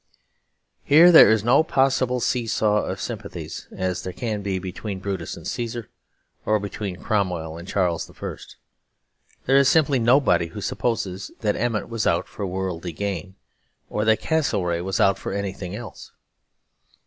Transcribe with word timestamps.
Here 0.83 1.11
there 1.11 1.29
is 1.29 1.43
no 1.43 1.61
possible 1.61 2.19
see 2.19 2.47
saw 2.47 2.83
of 2.85 2.99
sympathies 2.99 3.67
as 3.71 4.01
there 4.01 4.11
can 4.13 4.41
be 4.41 4.57
between 4.57 4.97
Brutus 4.99 5.37
and 5.37 5.45
Caesar 5.47 5.91
or 6.43 6.59
between 6.59 6.95
Cromwell 7.03 7.55
and 7.55 7.67
Charles 7.67 8.09
I.: 8.09 8.37
there 9.45 9.57
is 9.57 9.69
simply 9.69 9.99
nobody 9.99 10.47
who 10.47 10.59
supposes 10.59 11.29
that 11.41 11.55
Emmet 11.55 11.87
was 11.87 12.07
out 12.07 12.27
for 12.27 12.47
worldly 12.47 12.93
gain, 12.93 13.35
or 13.91 14.03
that 14.05 14.21
Castlereagh 14.21 14.81
was 14.81 14.99
out 14.99 15.19
for 15.19 15.33
anything 15.33 15.75
else. 15.75 16.11